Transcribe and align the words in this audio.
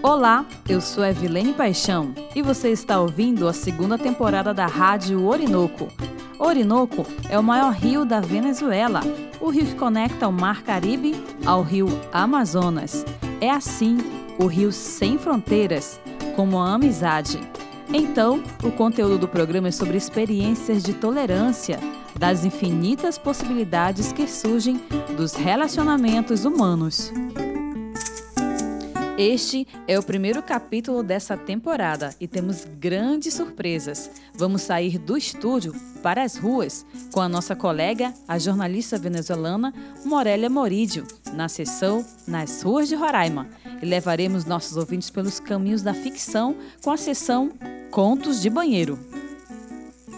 Olá, 0.00 0.46
eu 0.68 0.80
sou 0.80 1.04
Evelene 1.04 1.52
Paixão 1.52 2.14
e 2.32 2.40
você 2.40 2.70
está 2.70 3.00
ouvindo 3.00 3.48
a 3.48 3.52
segunda 3.52 3.98
temporada 3.98 4.54
da 4.54 4.64
Rádio 4.64 5.26
Orinoco. 5.26 5.88
Orinoco 6.38 7.04
é 7.28 7.36
o 7.36 7.42
maior 7.42 7.72
rio 7.72 8.04
da 8.04 8.20
Venezuela, 8.20 9.00
o 9.40 9.50
rio 9.50 9.66
que 9.66 9.74
conecta 9.74 10.28
o 10.28 10.32
Mar 10.32 10.62
Caribe 10.62 11.20
ao 11.44 11.62
rio 11.62 11.88
Amazonas. 12.12 13.04
É 13.40 13.50
assim, 13.50 13.98
o 14.38 14.46
rio 14.46 14.70
sem 14.70 15.18
fronteiras, 15.18 16.00
como 16.36 16.60
a 16.60 16.74
amizade. 16.74 17.40
Então, 17.92 18.40
o 18.62 18.70
conteúdo 18.70 19.18
do 19.18 19.26
programa 19.26 19.68
é 19.68 19.72
sobre 19.72 19.96
experiências 19.96 20.84
de 20.84 20.92
tolerância, 20.92 21.80
das 22.16 22.44
infinitas 22.44 23.18
possibilidades 23.18 24.12
que 24.12 24.28
surgem 24.28 24.80
dos 25.16 25.34
relacionamentos 25.34 26.44
humanos. 26.44 27.12
Este 29.18 29.66
é 29.88 29.98
o 29.98 30.02
primeiro 30.02 30.40
capítulo 30.40 31.02
dessa 31.02 31.36
temporada 31.36 32.14
e 32.20 32.28
temos 32.28 32.64
grandes 32.64 33.34
surpresas. 33.34 34.08
Vamos 34.32 34.62
sair 34.62 34.96
do 34.96 35.16
estúdio 35.16 35.74
para 36.00 36.22
as 36.22 36.36
ruas 36.36 36.86
com 37.12 37.20
a 37.20 37.28
nossa 37.28 37.56
colega, 37.56 38.14
a 38.28 38.38
jornalista 38.38 38.96
venezuelana 38.96 39.74
Morélia 40.04 40.48
Morídio, 40.48 41.04
na 41.34 41.48
sessão 41.48 42.06
Nas 42.28 42.62
Ruas 42.62 42.86
de 42.86 42.94
Roraima. 42.94 43.48
E 43.82 43.84
levaremos 43.84 44.44
nossos 44.44 44.76
ouvintes 44.76 45.10
pelos 45.10 45.40
caminhos 45.40 45.82
da 45.82 45.92
ficção 45.92 46.54
com 46.80 46.92
a 46.92 46.96
sessão 46.96 47.50
Contos 47.90 48.40
de 48.40 48.48
Banheiro. 48.48 49.00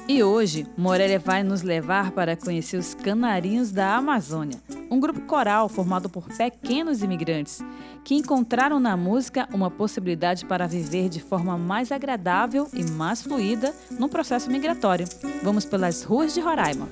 E 0.06 0.22
hoje, 0.22 0.66
Morélia 0.76 1.18
vai 1.18 1.42
nos 1.42 1.62
levar 1.62 2.10
para 2.10 2.36
conhecer 2.36 2.76
os 2.76 2.92
Canarinhos 2.92 3.70
da 3.70 3.96
Amazônia, 3.96 4.58
um 4.91 4.98
grupo 4.98 5.20
coral 5.20 5.69
formado 5.69 6.08
por 6.08 6.27
pequenos 6.28 7.02
imigrantes 7.02 7.62
que 8.05 8.14
encontraram 8.14 8.80
na 8.80 8.97
música 8.97 9.48
uma 9.52 9.70
possibilidade 9.70 10.44
para 10.44 10.66
viver 10.66 11.08
de 11.08 11.20
forma 11.20 11.56
mais 11.56 11.92
agradável 11.92 12.69
e 12.74 12.82
mais 12.82 13.22
fluida 13.22 13.74
no 13.98 14.08
processo 14.08 14.50
migratório. 14.50 15.06
Vamos 15.42 15.64
pelas 15.64 16.02
ruas 16.02 16.34
de 16.34 16.41
Roraima. 16.41 16.88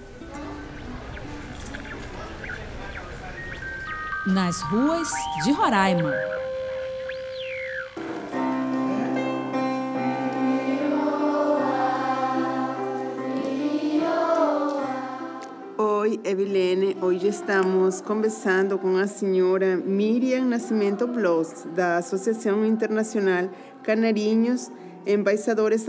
Nas 4.27 4.61
ruas 4.63 5.09
de 5.45 5.53
Roraima. 5.53 6.38
Evelene. 16.29 16.95
Hoje 17.01 17.29
estamos 17.29 18.03
conversando 18.03 18.79
com 18.79 18.99
a 18.99 19.07
senhora 19.07 19.79
Miriam 19.79 20.45
Nascimento 20.45 21.07
Bloss, 21.07 21.67
da 21.75 21.97
Associação 21.97 22.67
Internacional 22.67 23.49
Canarinhos 23.83 24.71
Embaixadores 25.07 25.87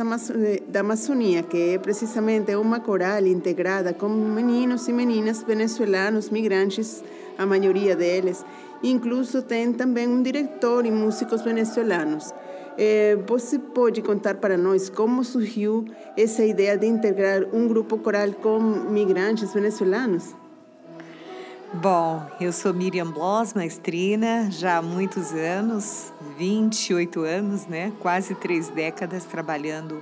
da 0.70 0.80
Amazônia, 0.80 1.44
que 1.44 1.72
é 1.72 1.78
precisamente 1.78 2.56
uma 2.56 2.80
coral 2.80 3.28
integrada 3.28 3.94
com 3.94 4.08
meninos 4.08 4.88
e 4.88 4.94
meninas 4.94 5.44
venezuelanos 5.44 6.30
migrantes, 6.30 7.04
a 7.38 7.46
maioria 7.46 7.94
deles. 7.94 8.46
Incluso 8.82 9.42
tem 9.42 9.74
também 9.74 10.08
um 10.08 10.24
diretor 10.24 10.86
e 10.86 10.92
músicos 10.92 11.42
venezuelanos. 11.42 12.34
É, 12.82 13.18
você 13.28 13.60
pode 13.60 14.02
contar 14.02 14.36
para 14.36 14.58
nós 14.58 14.90
como 14.90 15.22
surgiu 15.22 15.84
essa 16.16 16.46
ideia 16.46 16.78
de 16.78 16.88
integrar 16.88 17.44
um 17.52 17.68
grupo 17.68 17.98
coral 17.98 18.32
com 18.32 18.58
migrantes 18.58 19.54
venezuelanos? 19.54 20.34
Bom, 21.74 22.26
eu 22.40 22.54
sou 22.54 22.74
Miriam 22.74 23.12
Bloss, 23.12 23.54
maestrina, 23.54 24.50
já 24.50 24.78
há 24.78 24.82
muitos 24.82 25.34
anos, 25.34 26.14
28 26.38 27.20
anos, 27.20 27.68
né? 27.68 27.92
Quase 28.00 28.34
três 28.34 28.70
décadas 28.70 29.26
trabalhando 29.26 30.02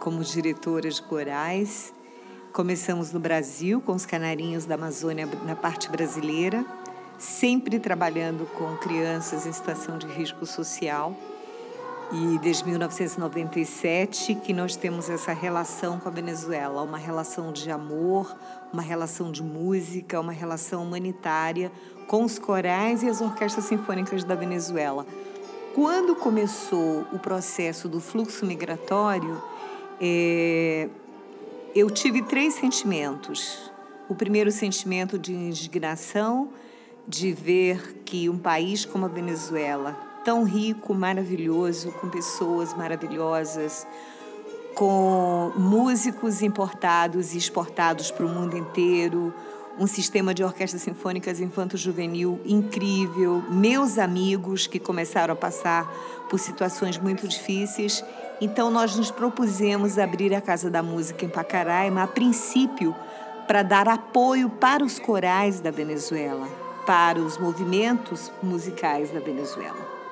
como 0.00 0.24
diretora 0.24 0.88
de 0.88 1.02
corais. 1.02 1.92
Começamos 2.54 3.12
no 3.12 3.20
Brasil 3.20 3.82
com 3.82 3.92
os 3.92 4.06
canarinhos 4.06 4.64
da 4.64 4.76
Amazônia 4.76 5.28
na 5.44 5.54
parte 5.54 5.90
brasileira, 5.90 6.64
sempre 7.18 7.78
trabalhando 7.78 8.46
com 8.54 8.78
crianças 8.78 9.44
em 9.44 9.52
situação 9.52 9.98
de 9.98 10.06
risco 10.06 10.46
social 10.46 11.14
e 12.12 12.38
desde 12.38 12.64
1997 12.66 14.34
que 14.36 14.52
nós 14.52 14.76
temos 14.76 15.08
essa 15.08 15.32
relação 15.32 15.98
com 15.98 16.08
a 16.08 16.12
Venezuela, 16.12 16.82
uma 16.82 16.98
relação 16.98 17.52
de 17.52 17.70
amor, 17.70 18.36
uma 18.72 18.82
relação 18.82 19.32
de 19.32 19.42
música, 19.42 20.20
uma 20.20 20.32
relação 20.32 20.82
humanitária 20.82 21.72
com 22.06 22.24
os 22.24 22.38
corais 22.38 23.02
e 23.02 23.08
as 23.08 23.20
orquestras 23.20 23.64
sinfônicas 23.64 24.24
da 24.24 24.34
Venezuela. 24.34 25.06
Quando 25.74 26.14
começou 26.14 27.04
o 27.12 27.18
processo 27.18 27.88
do 27.88 28.00
fluxo 28.00 28.46
migratório, 28.46 29.42
é, 30.00 30.88
eu 31.74 31.90
tive 31.90 32.22
três 32.22 32.54
sentimentos. 32.54 33.72
O 34.08 34.14
primeiro 34.14 34.52
sentimento 34.52 35.18
de 35.18 35.32
indignação, 35.32 36.50
de 37.08 37.32
ver 37.32 38.02
que 38.04 38.28
um 38.28 38.38
país 38.38 38.84
como 38.84 39.06
a 39.06 39.08
Venezuela, 39.08 40.13
tão 40.24 40.42
rico, 40.42 40.94
maravilhoso, 40.94 41.92
com 41.92 42.08
pessoas 42.08 42.72
maravilhosas, 42.74 43.86
com 44.74 45.52
músicos 45.56 46.42
importados 46.42 47.34
e 47.34 47.38
exportados 47.38 48.10
para 48.10 48.24
o 48.24 48.28
mundo 48.28 48.56
inteiro, 48.56 49.32
um 49.78 49.86
sistema 49.86 50.32
de 50.32 50.42
orquestras 50.42 50.82
sinfônicas 50.82 51.40
infanto-juvenil 51.40 52.40
incrível, 52.44 53.42
meus 53.50 53.98
amigos 53.98 54.66
que 54.66 54.78
começaram 54.78 55.34
a 55.34 55.36
passar 55.36 55.84
por 56.30 56.38
situações 56.38 56.96
muito 56.96 57.28
difíceis. 57.28 58.02
Então, 58.40 58.70
nós 58.70 58.96
nos 58.96 59.10
propusemos 59.10 59.98
abrir 59.98 60.34
a 60.34 60.40
Casa 60.40 60.70
da 60.70 60.82
Música 60.82 61.24
em 61.24 61.28
Pacaraima, 61.28 62.02
a 62.02 62.06
princípio, 62.06 62.94
para 63.46 63.62
dar 63.62 63.88
apoio 63.88 64.48
para 64.48 64.84
os 64.84 64.98
corais 64.98 65.60
da 65.60 65.70
Venezuela, 65.70 66.48
para 66.86 67.18
os 67.18 67.36
movimentos 67.36 68.32
musicais 68.42 69.10
da 69.10 69.20
Venezuela. 69.20 70.03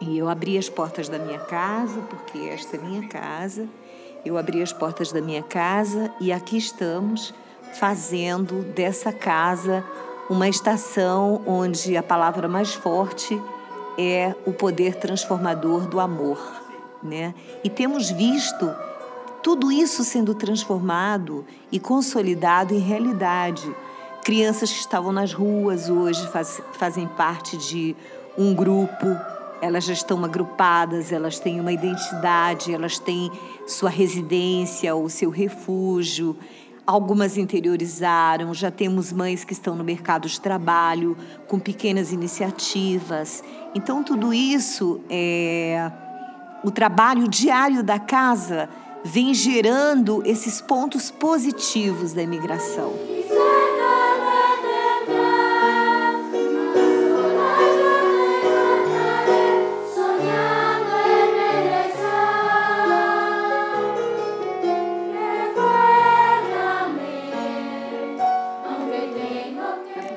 E 0.00 0.16
eu 0.16 0.28
abri 0.28 0.56
as 0.56 0.68
portas 0.68 1.08
da 1.08 1.18
minha 1.18 1.38
casa, 1.38 2.00
porque 2.08 2.38
esta 2.48 2.76
é 2.76 2.80
minha 2.80 3.06
casa. 3.06 3.68
Eu 4.24 4.38
abri 4.38 4.62
as 4.62 4.72
portas 4.72 5.12
da 5.12 5.20
minha 5.20 5.42
casa 5.42 6.10
e 6.18 6.32
aqui 6.32 6.56
estamos 6.56 7.34
fazendo 7.74 8.62
dessa 8.74 9.12
casa 9.12 9.84
uma 10.28 10.48
estação 10.48 11.42
onde 11.46 11.96
a 11.96 12.02
palavra 12.02 12.48
mais 12.48 12.72
forte 12.72 13.40
é 13.98 14.34
o 14.46 14.52
poder 14.52 14.94
transformador 14.94 15.86
do 15.86 16.00
amor, 16.00 16.38
né? 17.02 17.34
E 17.62 17.68
temos 17.68 18.10
visto 18.10 18.74
tudo 19.42 19.70
isso 19.70 20.04
sendo 20.04 20.34
transformado 20.34 21.44
e 21.70 21.78
consolidado 21.78 22.74
em 22.74 22.78
realidade. 22.78 23.74
Crianças 24.24 24.70
que 24.70 24.78
estavam 24.78 25.12
nas 25.12 25.32
ruas 25.32 25.90
hoje 25.90 26.26
faz, 26.28 26.62
fazem 26.72 27.06
parte 27.06 27.56
de 27.56 27.96
um 28.38 28.54
grupo 28.54 29.16
elas 29.60 29.84
já 29.84 29.92
estão 29.92 30.24
agrupadas, 30.24 31.12
elas 31.12 31.38
têm 31.38 31.60
uma 31.60 31.72
identidade, 31.72 32.72
elas 32.72 32.98
têm 32.98 33.30
sua 33.66 33.90
residência 33.90 34.94
ou 34.94 35.08
seu 35.08 35.30
refúgio. 35.30 36.36
Algumas 36.86 37.36
interiorizaram, 37.36 38.52
já 38.52 38.70
temos 38.70 39.12
mães 39.12 39.44
que 39.44 39.52
estão 39.52 39.76
no 39.76 39.84
mercado 39.84 40.28
de 40.28 40.40
trabalho 40.40 41.16
com 41.46 41.58
pequenas 41.58 42.12
iniciativas. 42.12 43.44
Então, 43.74 44.02
tudo 44.02 44.32
isso 44.34 45.00
é. 45.08 45.90
O 46.62 46.70
trabalho 46.70 47.26
diário 47.26 47.82
da 47.82 47.98
casa 47.98 48.68
vem 49.02 49.32
gerando 49.32 50.22
esses 50.26 50.60
pontos 50.60 51.10
positivos 51.10 52.12
da 52.12 52.22
imigração. 52.22 53.09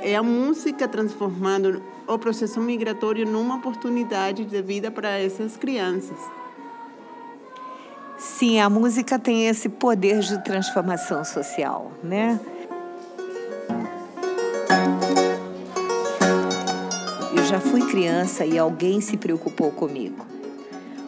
É 0.04 0.16
a 0.18 0.22
música 0.22 0.86
transformando 0.86 1.82
o 2.06 2.20
processo 2.20 2.60
migratório 2.60 3.26
numa 3.26 3.56
oportunidade 3.56 4.44
de 4.44 4.62
vida 4.62 4.92
para 4.92 5.18
essas 5.18 5.56
crianças. 5.56 6.18
Sim, 8.18 8.60
a 8.60 8.70
música 8.70 9.18
tem 9.18 9.48
esse 9.48 9.70
poder 9.70 10.20
de 10.20 10.44
transformação 10.44 11.24
social, 11.24 11.92
né? 12.04 12.40
Eu 17.36 17.44
já 17.46 17.60
fui 17.60 17.82
criança 17.88 18.46
e 18.46 18.58
alguém 18.58 19.00
se 19.00 19.16
preocupou 19.16 19.72
comigo. 19.72 20.26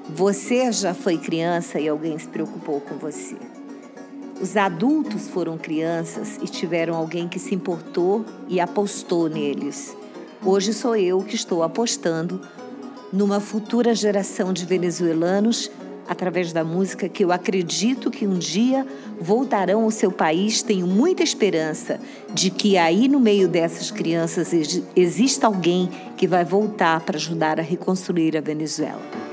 Você 0.09 0.71
já 0.71 0.93
foi 0.93 1.17
criança 1.17 1.79
e 1.79 1.89
alguém 1.89 2.17
se 2.17 2.27
preocupou 2.27 2.79
com 2.79 2.95
você. 2.95 3.35
Os 4.41 4.57
adultos 4.57 5.29
foram 5.29 5.57
crianças 5.57 6.37
e 6.41 6.45
tiveram 6.45 6.93
alguém 6.93 7.27
que 7.27 7.39
se 7.39 7.55
importou 7.55 8.25
e 8.49 8.59
apostou 8.59 9.29
neles. 9.29 9.95
Hoje 10.43 10.73
sou 10.73 10.95
eu 10.95 11.23
que 11.23 11.35
estou 11.35 11.63
apostando 11.63 12.41
numa 13.13 13.39
futura 13.39 13.95
geração 13.95 14.51
de 14.51 14.65
venezuelanos 14.65 15.71
através 16.07 16.51
da 16.51 16.65
música 16.65 17.07
que 17.07 17.23
eu 17.23 17.31
acredito 17.31 18.11
que 18.11 18.27
um 18.27 18.37
dia 18.37 18.85
voltarão 19.19 19.83
ao 19.83 19.91
seu 19.91 20.11
país. 20.11 20.61
Tenho 20.61 20.85
muita 20.85 21.23
esperança 21.23 21.97
de 22.33 22.51
que 22.51 22.77
aí 22.77 23.07
no 23.07 23.21
meio 23.21 23.47
dessas 23.47 23.89
crianças 23.89 24.51
exista 24.95 25.47
alguém 25.47 25.89
que 26.17 26.27
vai 26.27 26.43
voltar 26.43 26.99
para 26.99 27.15
ajudar 27.15 27.57
a 27.57 27.63
reconstruir 27.63 28.35
a 28.35 28.41
Venezuela. 28.41 29.24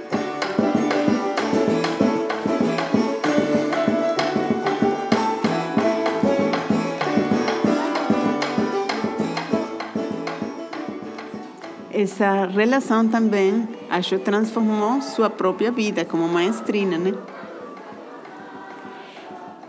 Essa 12.02 12.46
relação 12.46 13.08
também, 13.08 13.68
acho, 13.88 14.18
transformou 14.18 15.00
sua 15.00 15.30
própria 15.30 15.70
vida 15.70 16.04
como 16.04 16.28
maestrina, 16.28 16.98
né? 16.98 17.14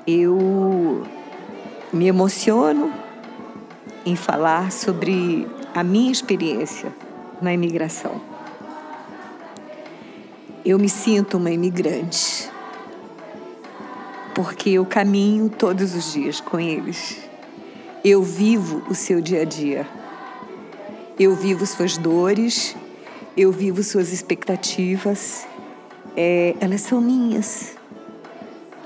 Eu 0.06 1.04
me 1.92 2.08
emociono 2.08 2.92
em 4.06 4.16
falar 4.16 4.72
sobre 4.72 5.48
a 5.74 5.84
minha 5.84 6.12
experiência 6.12 6.94
na 7.42 7.54
imigração. 7.54 8.22
Eu 10.66 10.80
me 10.80 10.90
sinto 10.90 11.38
uma 11.38 11.52
imigrante, 11.52 12.50
porque 14.34 14.72
eu 14.72 14.86
caminho 14.86 15.50
todos 15.50 15.96
os 15.96 16.14
dias 16.14 16.42
com 16.42 16.60
eles. 16.60 17.20
Eu 18.04 18.22
vivo 18.24 18.84
o 18.90 18.96
seu 18.96 19.22
dia 19.22 19.42
a 19.42 19.46
dia. 19.46 20.03
Eu 21.20 21.36
vivo 21.36 21.64
suas 21.66 21.96
dores, 21.96 22.76
eu 23.38 23.52
vivo 23.52 23.84
suas 23.84 24.12
expectativas. 24.12 25.46
É, 26.18 26.56
elas 26.60 26.82
são 26.82 27.00
minhas. 27.00 27.76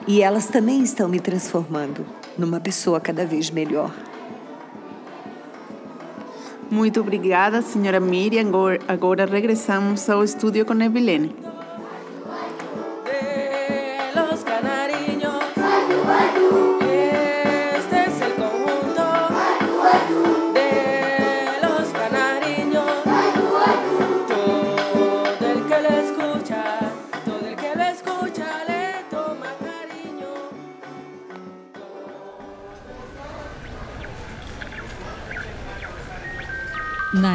E 0.06 0.22
elas 0.22 0.48
também 0.48 0.84
estão 0.84 1.08
me 1.08 1.22
transformando 1.22 2.06
numa 2.38 2.60
pessoa 2.60 3.00
cada 3.00 3.26
vez 3.26 3.50
melhor. 3.50 3.94
Muito 6.70 7.00
obrigada, 7.00 7.62
senhora 7.62 8.00
Miriam. 8.00 8.52
Agora 8.90 9.26
regressamos 9.26 10.10
ao 10.10 10.22
estúdio 10.22 10.66
com 10.66 10.74
a 10.74 10.86
Evelene. 10.86 11.34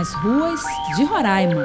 Nas 0.02 0.14
ruas 0.14 0.60
de 0.96 1.04
Roraima. 1.04 1.64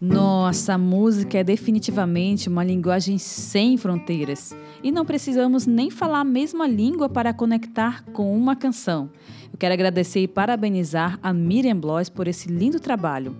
Nossa, 0.00 0.76
música 0.76 1.38
é 1.38 1.44
definitivamente 1.44 2.48
uma 2.48 2.64
linguagem 2.64 3.16
sem 3.16 3.76
fronteiras 3.76 4.52
e 4.82 4.90
não 4.90 5.04
precisamos 5.04 5.64
nem 5.64 5.92
falar 5.92 6.18
a 6.18 6.24
mesma 6.24 6.66
língua 6.66 7.08
para 7.08 7.32
conectar 7.32 8.02
com 8.06 8.36
uma 8.36 8.56
canção. 8.56 9.08
Eu 9.52 9.56
quero 9.56 9.74
agradecer 9.74 10.18
e 10.18 10.26
parabenizar 10.26 11.20
a 11.22 11.32
Miriam 11.32 11.78
Blois 11.78 12.08
por 12.08 12.26
esse 12.26 12.48
lindo 12.48 12.80
trabalho. 12.80 13.36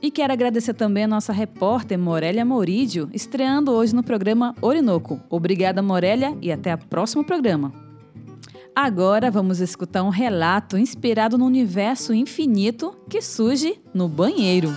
E 0.00 0.10
quero 0.10 0.32
agradecer 0.32 0.72
também 0.72 1.04
a 1.04 1.08
nossa 1.08 1.30
repórter 1.30 1.98
Morélia 1.98 2.42
Morídio, 2.42 3.10
estreando 3.12 3.70
hoje 3.70 3.94
no 3.94 4.02
programa 4.02 4.54
Orinoco. 4.62 5.20
Obrigada, 5.28 5.82
Morélia, 5.82 6.34
e 6.40 6.50
até 6.50 6.74
o 6.74 6.78
próximo 6.78 7.22
programa. 7.22 7.87
Agora 8.80 9.28
vamos 9.28 9.58
escutar 9.58 10.04
um 10.04 10.08
relato 10.08 10.78
inspirado 10.78 11.36
no 11.36 11.44
universo 11.44 12.14
infinito 12.14 12.96
que 13.10 13.20
surge 13.20 13.76
no 13.92 14.08
banheiro. 14.08 14.72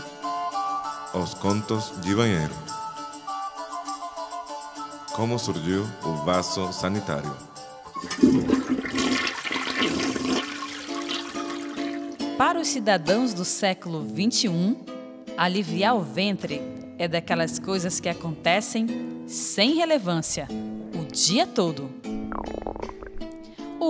Os 1.13 1.36
contos 1.36 1.94
de 2.01 2.15
banheiro. 2.15 2.51
Como 5.13 5.38
surgiu 5.38 5.86
o 6.03 6.13
vaso 6.25 6.74
sanitário? 6.74 7.31
Para 12.39 12.59
os 12.59 12.69
cidadãos 12.69 13.36
do 13.36 13.45
século 13.45 14.04
XXI, 14.04 14.77
aliviar 15.38 15.95
o 15.95 16.01
ventre 16.01 16.59
é 16.97 17.07
daquelas 17.07 17.59
coisas 17.59 18.00
que 18.00 18.09
acontecem 18.09 18.88
sem 19.27 19.75
relevância 19.75 20.47
o 21.00 21.06
dia 21.06 21.45
todo. 21.45 22.10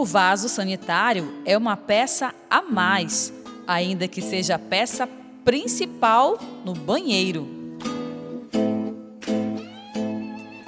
O 0.01 0.03
vaso 0.03 0.49
sanitário 0.49 1.31
é 1.45 1.55
uma 1.55 1.77
peça 1.77 2.33
a 2.49 2.59
mais, 2.59 3.31
ainda 3.67 4.07
que 4.07 4.19
seja 4.19 4.55
a 4.55 4.57
peça 4.57 5.07
principal 5.45 6.39
no 6.65 6.73
banheiro. 6.73 7.47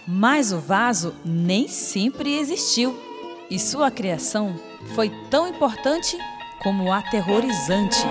Mas 0.08 0.52
o 0.52 0.60
vaso 0.60 1.16
nem 1.26 1.68
sempre 1.68 2.38
existiu 2.38 2.96
e 3.50 3.58
sua 3.58 3.90
criação 3.90 4.54
foi 4.94 5.12
tão 5.32 5.48
importante 5.48 6.16
como 6.62 6.94
aterrorizante. 6.94 8.06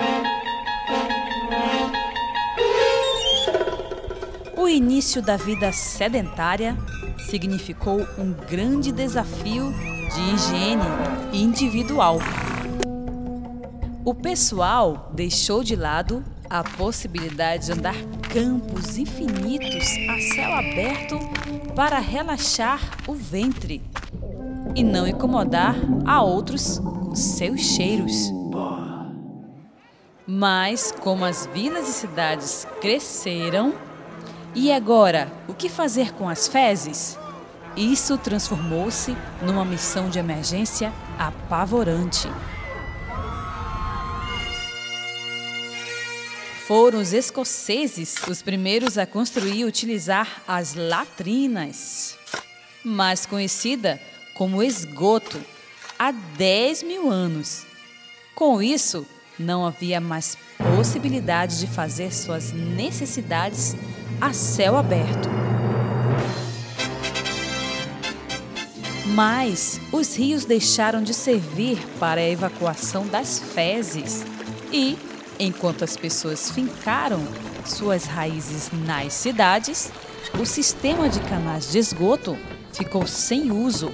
O 4.56 4.66
início 4.66 5.22
da 5.22 5.36
vida 5.36 5.70
sedentária 5.70 6.76
significou 7.30 8.00
um 8.18 8.32
grande 8.32 8.90
desafio 8.90 9.72
de 10.14 10.20
higiene 10.20 10.82
individual. 11.32 12.18
O 14.04 14.14
pessoal 14.14 15.10
deixou 15.14 15.64
de 15.64 15.74
lado 15.74 16.24
a 16.50 16.62
possibilidade 16.62 17.66
de 17.66 17.72
andar 17.72 17.94
campos 18.32 18.98
infinitos 18.98 19.86
a 20.10 20.34
céu 20.34 20.52
aberto 20.52 21.18
para 21.74 21.98
relaxar 21.98 22.80
o 23.06 23.14
ventre 23.14 23.82
e 24.74 24.82
não 24.82 25.06
incomodar 25.06 25.76
a 26.04 26.22
outros 26.22 26.78
com 26.78 27.14
seus 27.14 27.60
cheiros. 27.60 28.30
Mas, 30.26 30.92
como 31.00 31.24
as 31.24 31.46
vilas 31.46 31.88
e 31.88 31.92
cidades 31.92 32.66
cresceram, 32.80 33.74
e 34.54 34.70
agora 34.70 35.32
o 35.48 35.54
que 35.54 35.68
fazer 35.68 36.12
com 36.12 36.28
as 36.28 36.46
fezes? 36.46 37.18
Isso 37.76 38.18
transformou-se 38.18 39.16
numa 39.40 39.64
missão 39.64 40.10
de 40.10 40.18
emergência 40.18 40.92
apavorante. 41.18 42.28
Foram 46.66 47.00
os 47.00 47.12
escoceses 47.12 48.16
os 48.28 48.40
primeiros 48.42 48.96
a 48.96 49.06
construir 49.06 49.60
e 49.60 49.64
utilizar 49.64 50.42
as 50.46 50.74
latrinas, 50.74 52.16
mais 52.84 53.26
conhecida 53.26 54.00
como 54.34 54.62
esgoto, 54.62 55.40
há 55.98 56.12
10 56.12 56.82
mil 56.82 57.10
anos. 57.10 57.66
Com 58.34 58.62
isso, 58.62 59.06
não 59.38 59.66
havia 59.66 60.00
mais 60.00 60.36
possibilidade 60.58 61.58
de 61.58 61.66
fazer 61.66 62.12
suas 62.12 62.52
necessidades 62.52 63.74
a 64.20 64.32
céu 64.32 64.76
aberto. 64.76 65.51
Mas 69.12 69.78
os 69.92 70.16
rios 70.16 70.46
deixaram 70.46 71.02
de 71.02 71.12
servir 71.12 71.78
para 72.00 72.18
a 72.18 72.28
evacuação 72.28 73.06
das 73.06 73.38
fezes 73.38 74.24
e, 74.72 74.96
enquanto 75.38 75.84
as 75.84 75.98
pessoas 75.98 76.50
fincaram 76.50 77.20
suas 77.66 78.06
raízes 78.06 78.70
nas 78.86 79.12
cidades, 79.12 79.92
o 80.40 80.46
sistema 80.46 81.10
de 81.10 81.20
canais 81.20 81.70
de 81.70 81.78
esgoto 81.78 82.38
ficou 82.72 83.06
sem 83.06 83.52
uso. 83.52 83.92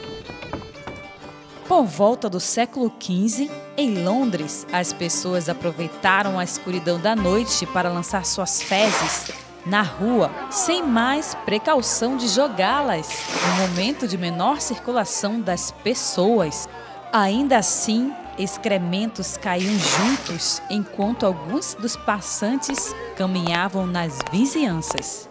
Por 1.67 1.85
volta 1.85 2.31
do 2.31 2.39
século 2.39 2.93
XV, 3.01 3.51
em 3.77 4.05
Londres, 4.05 4.67
as 4.73 4.93
pessoas 4.93 5.49
aproveitaram 5.49 6.39
a 6.39 6.45
escuridão 6.45 6.99
da 7.01 7.17
noite 7.17 7.67
para 7.67 7.89
lançar 7.89 8.25
suas 8.25 8.63
fezes 8.63 9.48
na 9.67 9.83
rua, 9.83 10.31
sem 10.51 10.83
mais 10.83 11.35
precaução 11.45 12.17
de 12.17 12.29
jogá-las 12.29 13.09
no 13.47 13.69
momento 13.69 14.07
de 14.07 14.17
menor 14.17 14.61
circulação 14.61 15.41
das 15.41 15.71
pessoas. 15.71 16.69
Ainda 17.13 17.59
assim, 17.59 18.13
excrementos 18.39 19.37
caíam 19.37 19.79
juntos 19.79 20.63
enquanto 20.71 21.27
alguns 21.27 21.75
dos 21.75 21.97
passantes 21.97 22.95
caminhavam 23.17 23.87
nas 23.87 24.19
vizinhanças. 24.31 25.29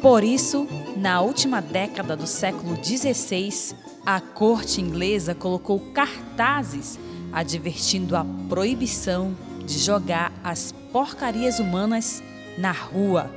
Por 0.00 0.24
isso, 0.24 0.66
na 0.96 1.20
última 1.20 1.60
década 1.60 2.16
do 2.16 2.26
século 2.26 2.76
XVI, 2.82 3.76
a 4.04 4.20
corte 4.20 4.80
inglesa 4.80 5.34
colocou 5.34 5.78
cartazes 5.92 6.98
advertindo 7.32 8.16
a 8.16 8.24
proibição 8.48 9.36
de 9.70 9.78
jogar 9.78 10.32
as 10.42 10.72
porcarias 10.92 11.60
humanas 11.60 12.22
na 12.58 12.72
rua. 12.72 13.30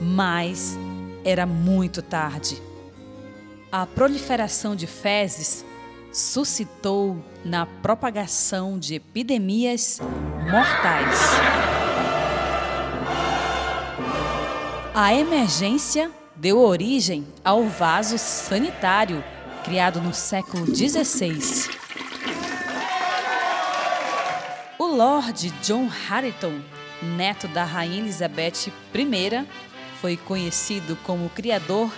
Mas 0.00 0.78
era 1.24 1.46
muito 1.46 2.02
tarde. 2.02 2.62
A 3.72 3.86
proliferação 3.86 4.76
de 4.76 4.86
fezes 4.86 5.64
suscitou 6.12 7.22
na 7.44 7.66
propagação 7.66 8.78
de 8.78 8.94
epidemias 8.94 10.00
mortais. 10.44 11.18
A 14.94 15.12
emergência 15.14 16.10
deu 16.34 16.58
origem 16.58 17.26
ao 17.44 17.64
vaso 17.64 18.16
sanitário, 18.18 19.22
criado 19.64 20.00
no 20.00 20.14
século 20.14 20.66
XVI. 20.66 21.85
O 24.78 24.84
Lord 24.84 25.48
John 25.62 25.88
Hareton, 25.88 26.60
neto 27.00 27.48
da 27.48 27.64
Rainha 27.64 27.98
Elizabeth 27.98 28.70
I, 28.94 29.46
foi 30.02 30.18
conhecido 30.18 30.98
como 31.02 31.24
o 31.24 31.30
criador 31.30 31.90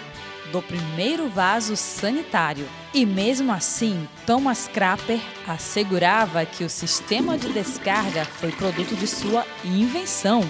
do 0.52 0.62
primeiro 0.62 1.28
vaso 1.28 1.76
sanitário. 1.76 2.68
E 2.94 3.04
mesmo 3.04 3.50
assim, 3.50 4.08
Thomas 4.24 4.68
Crapper 4.72 5.20
assegurava 5.44 6.46
que 6.46 6.62
o 6.62 6.70
sistema 6.70 7.36
de 7.36 7.48
descarga 7.52 8.24
foi 8.24 8.52
produto 8.52 8.94
de 8.94 9.08
sua 9.08 9.44
invenção. 9.64 10.40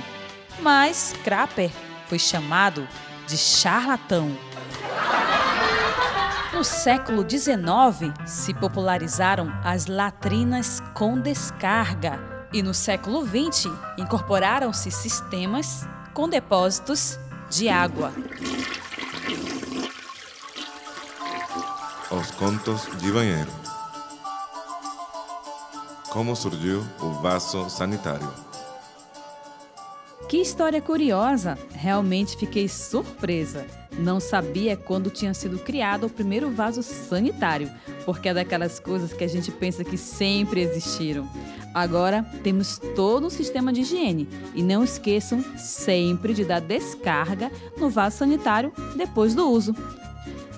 Mas 0.61 1.15
Crapper 1.25 1.71
foi 2.09 2.19
chamado 2.19 2.87
de 3.27 3.39
charlatão. 3.39 4.37
No 6.59 6.65
século 6.65 7.23
XIX, 7.23 8.13
se 8.27 8.53
popularizaram 8.53 9.49
as 9.63 9.87
latrinas 9.87 10.83
com 10.93 11.17
descarga 11.17 12.19
e 12.53 12.65
no 12.65 12.75
século 12.75 13.25
XX 13.25 13.67
incorporaram-se 13.97 14.91
sistemas 14.91 15.87
com 16.13 16.29
depósitos 16.29 17.17
de 17.49 17.69
água. 17.69 18.13
Os 22.11 22.33
contos 22.33 22.89
de 22.99 23.13
banheiro. 23.13 23.53
Como 26.11 26.35
surgiu 26.35 26.85
o 26.99 27.11
vaso 27.23 27.71
sanitário? 27.71 28.35
Que 30.29 30.39
história 30.39 30.83
curiosa! 30.83 31.57
Realmente 31.71 32.37
fiquei 32.37 32.69
surpresa. 32.69 33.65
Não 33.99 34.21
sabia 34.21 34.77
quando 34.77 35.11
tinha 35.11 35.35
sido 35.35 35.59
criado 35.59 36.07
o 36.07 36.11
primeiro 36.11 36.51
vaso 36.51 36.83
sanitário, 36.83 37.69
porque 38.05 38.29
é 38.29 38.35
daquelas 38.35 38.79
coisas 38.79 39.13
que 39.13 39.25
a 39.25 39.29
gente 39.29 39.51
pensa 39.51 39.85
que 39.85 39.97
sempre 39.97 40.61
existiram. 40.61 41.29
Agora 41.75 42.25
temos 42.43 42.81
todo 42.95 43.27
um 43.27 43.31
sistema 43.31 43.73
de 43.73 43.81
higiene 43.81 44.29
e 44.55 44.63
não 44.63 44.85
esqueçam 44.85 45.45
sempre 45.57 46.33
de 46.33 46.45
dar 46.45 46.61
descarga 46.61 47.51
no 47.77 47.91
vaso 47.91 48.19
sanitário 48.19 48.73
depois 48.97 49.35
do 49.35 49.51
uso. 49.51 49.75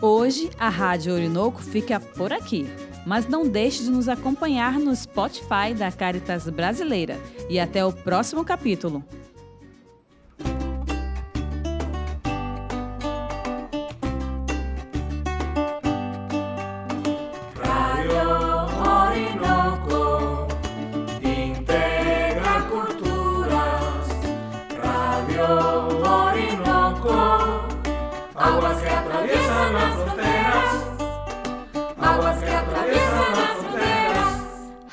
Hoje 0.03 0.51
a 0.59 0.69
Rádio 0.69 1.15
Orinoco 1.15 1.63
fica 1.63 1.99
por 1.99 2.33
aqui, 2.33 2.67
mas 3.07 3.27
não 3.27 3.49
deixe 3.49 3.83
de 3.83 3.91
nos 3.91 4.09
acompanhar 4.09 4.79
no 4.79 4.95
Spotify 4.95 5.75
da 5.77 5.91
Caritas 5.91 6.49
Brasileira. 6.49 7.19
E 7.49 7.59
até 7.59 7.85
o 7.85 7.93
próximo 7.93 8.45
capítulo. 8.45 9.05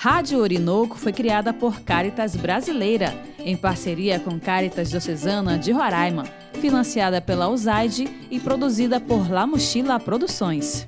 Rádio 0.10 0.40
Orinoco 0.40 0.98
foi 0.98 1.12
criada 1.12 1.52
por 1.52 1.82
Caritas 1.82 2.34
Brasileira, 2.34 3.14
em 3.40 3.58
parceria 3.58 4.18
com 4.18 4.40
Caritas 4.40 4.90
Diocesana 4.90 5.60
de 5.60 5.74
Roraima, 5.74 6.24
financiada 6.62 7.20
pela 7.20 7.50
USAID 7.50 8.08
e 8.32 8.40
produzida 8.40 9.02
por 9.02 9.30
La 9.30 9.46
Mochila 9.46 10.00
Produções. 10.00 10.88